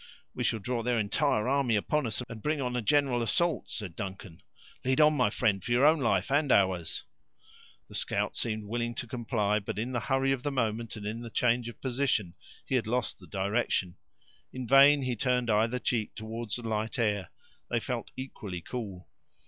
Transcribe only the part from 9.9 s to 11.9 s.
the hurry of the moment, and in the change of